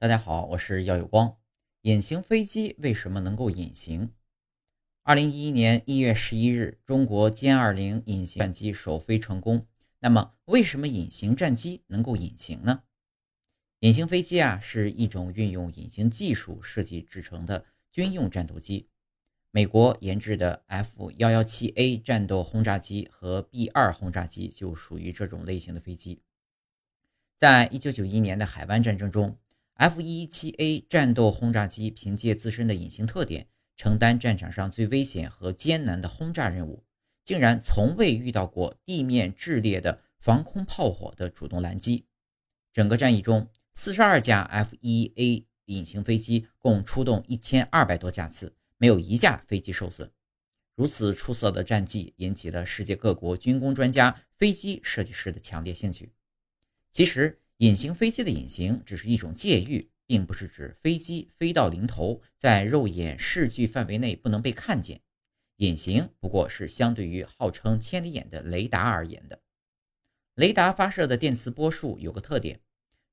[0.00, 1.36] 大家好，我是耀有光。
[1.80, 4.12] 隐形飞机为什么能够隐形？
[5.02, 9.66] 二零一一年一月十一日，中国歼二零隐形战机首飞成功。
[9.98, 12.84] 那么，为什么隐形战机能够隐形呢？
[13.80, 18.88] 隐形飞机啊，是一种运用隐形技术设计制成的军用战斗机。
[19.50, 26.22] 美国研制的 F 幺幺七 A 战斗轰炸机和 B 二轰炸机就属于这种类型的飞机。
[27.36, 29.36] 在一九九一年的海湾战争中。
[29.78, 36.84] F-117A 战斗轰炸机凭借自身的隐形特点，承担战场上最危险和艰难的轰炸任务，
[37.22, 42.04] 竟然从未遇到过地面炽烈的防空炮火的主动拦击。
[42.72, 50.10] 整个战役中，四十二架 F-1A 隐形飞机共出动一千二百多架次，没有一架飞机受损。
[50.74, 56.10] 如此出色的战绩，引起了世界各国军工专家、飞机设计师的强烈兴趣。
[56.90, 65.00] 其实，隐形飞机的隐形只是一种借喻，并不是指飞机飞到临头，在肉眼视距范围内不能被看见。
[65.56, 69.40] 隐形不过是相对于号称千里眼的雷达而言的。
[70.36, 72.60] 雷达发射的电磁波束有个特点，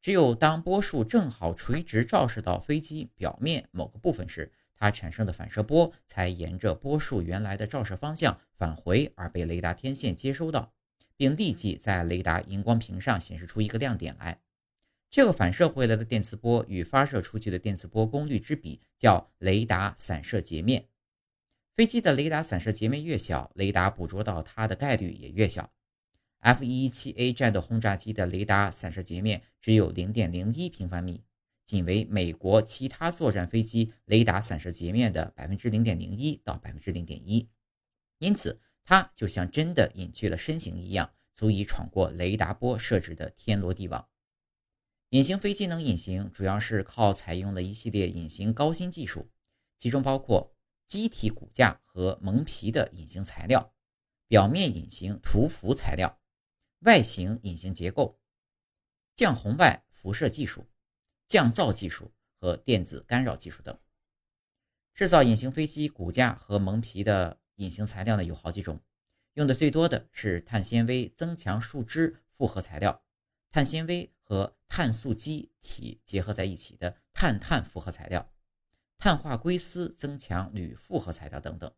[0.00, 10.74] 只有当波束正好垂直照射到飞机表面某个部分时，它产生的反射波才沿着波束原来的照射方向返回，而被雷达天线接收到。
[11.16, 14.40] 并立即在雷达荧光屏上显示出一个亮点来。
[15.10, 20.88] 这个反射回来的电磁波与发射出去的电磁波功率之比叫雷达散射截面。
[21.74, 25.70] 飞机的雷达散射截面越小，雷达捕捉到它的概率也越小。
[26.40, 31.22] F-117A 战斗轰炸机的雷达散射截面只有0.01平方米，
[31.64, 37.48] 仅为美国其他作战飞机雷达散射截面的百分之零点零一到百分之零点一。
[38.18, 38.60] 因此。
[38.84, 44.08] 它就像真的隐去了身形一样，足以闯过雷达波设置的天罗地网。
[45.10, 49.30] 隐形飞机能隐形，主要是靠采用了一系列隐形高新技术，
[49.78, 53.72] 其中包括机体骨架和蒙皮的隐形材料、
[54.26, 56.18] 表面隐形涂氟材料、
[56.80, 58.18] 外形隐形结构、
[59.14, 60.66] 降红外辐射技术、
[61.28, 63.78] 降噪技术和电子干扰技术等。
[64.94, 67.41] 制造隐形飞机骨架和蒙皮的。
[67.62, 68.80] 隐形材料呢有好几种，
[69.34, 73.02] 用的最多的是碳纤维增强树脂复合材料，
[73.52, 78.28] 碳纤维和碳素基体结合在一起的碳碳复合材料，
[78.98, 81.72] 碳化硅丝增强铝复合材料等等。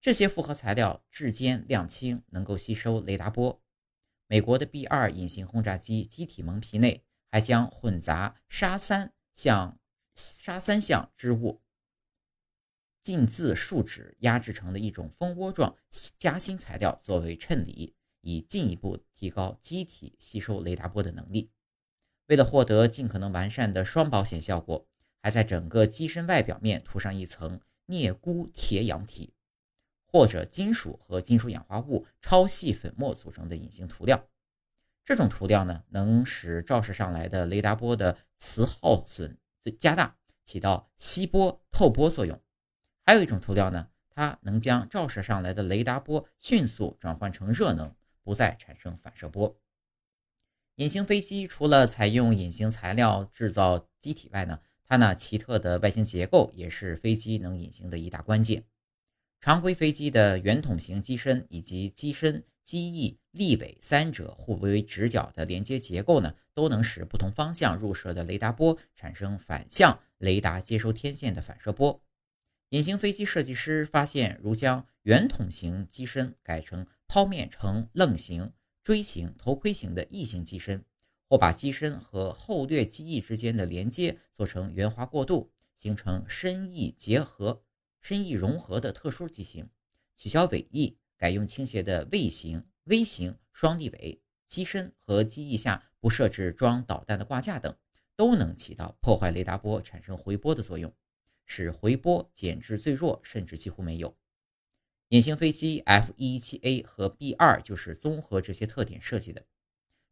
[0.00, 3.62] 这些复合材料质坚量轻，能够吸收雷达波。
[4.26, 9.78] 美国的 B 二隐形轰炸机机体蒙皮内还将混杂沙三项
[10.14, 11.62] 沙三项织物。
[13.08, 15.74] 浸渍树脂压制成的一种蜂窝状
[16.18, 21.50] 夹心材料作为衬里，以进一步提高机体吸收雷达波的能力。
[22.26, 24.86] 为了获得尽可能完善的双保险效果，
[25.22, 29.32] 还在整个机身外表面涂上一层镍钴铁氧体，
[30.04, 34.22] 或者金属和金属氧化物超细粉末组成的隐形涂料。
[35.06, 39.38] 这种涂料呢，能使照射上来的雷达波的磁耗损
[39.78, 40.14] 加大，
[40.44, 42.38] 起到吸波透波作用。
[43.08, 49.58] 还有一种涂料呢，它能将照射上来的雷达波迅速转换成热能，不再产生反射波。
[50.74, 58.62] 隐形飞机除了采用隐形材料制造机体外呢，它那奇特的外形结构也是飞机能隐形的一大关键。
[59.40, 71.98] 常规飞机的圆筒形机身以及机身、机翼、立尾三者互为直角的连接结构呢，都能使不同方向入射的雷达波产生反向雷达接收天线的反射波。
[72.70, 78.52] 隐形飞机设计师发现，如将圆筒形机身改成剖面呈棱形、
[78.84, 80.84] 锥形、头盔形的翼形机身，
[81.30, 87.62] 或把机身和后掠机翼之间的连接做成圆滑过渡，形成深翼结合、
[88.02, 89.70] 深翼融合的特殊机型，
[90.14, 97.74] 取消尾翼，改用倾斜的 V 型、V 型双立尾机身和机翼下不设置装导弹的挂架等，
[98.14, 100.92] 都能起到破坏雷达波、产生回波的作用。
[101.48, 104.16] 使回波减至最弱，甚至几乎没有。
[105.08, 109.44] 隐形飞机 F-117A 和 B-2 就是综合这些特点设计的。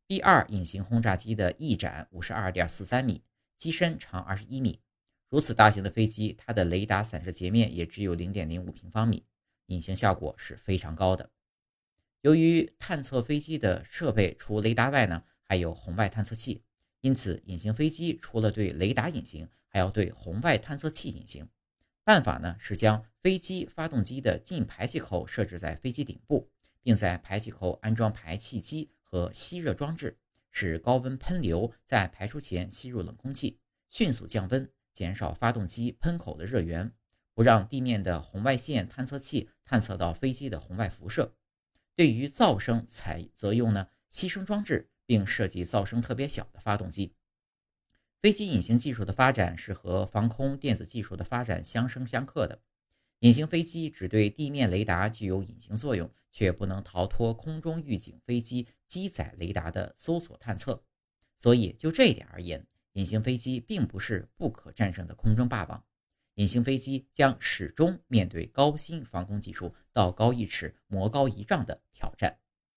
[0.06, 3.22] B-2 隐形轰炸机的翼展五十二点四三米，
[3.56, 4.80] 机身长二十一米。
[5.28, 9.24] 如此大型的飞机，它的雷达散射截面也只有零点零五平方米，
[9.66, 11.30] 隐形效果是非常高的。
[12.22, 16.62] 由于探测飞机的设备除雷达外呢，还有红外探测器，
[17.02, 21.46] 因此隐形飞机除了对雷达隐形，还要对红外探测器隐形，
[22.02, 26.48] 办法呢是将飞机发动机的进排气口设置在飞机顶部，
[26.80, 30.16] 并在排气口安装排气机和吸热装置，
[30.50, 33.58] 使高温喷流在排出前吸入冷空气，
[33.90, 36.90] 迅速降温，减少发动机喷口的热源，
[37.34, 41.34] 不让地面的红外线探测器探测到飞机的红外辐射。
[41.94, 47.12] 对于噪声采则用呢吸声装置，并设计噪声特别小的发动机。
[48.22, 52.60] 飞机隐形技术的发展是和防空电子技术的发展相生相克的。
[53.20, 60.82] 隐形飞机只对地面雷达具有隐形作用，却不能逃脱空中预警飞机机载雷达的搜索探测。
[61.36, 65.84] 所以就这一点而言，隐形飞机并不是不可战胜的空中霸王。
[66.34, 72.38] 隐形飞机将始终面对高新防空技术道高一尺、魔高一丈的挑战。